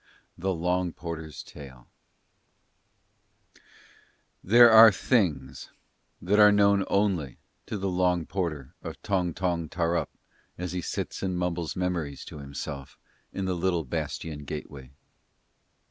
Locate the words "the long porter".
7.77-8.73